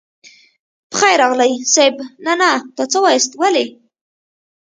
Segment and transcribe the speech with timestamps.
[0.89, 1.95] په خير راغلئ صيب
[2.25, 3.65] نه نه دا څه واياست ولې.